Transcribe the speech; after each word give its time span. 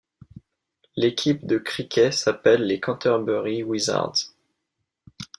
L'équipe 0.95 1.45
de 1.45 1.59
cricket 1.59 2.11
s'appelle 2.13 2.63
les 2.65 2.79
Canterbury 2.79 3.61
Wizards. 3.61 4.33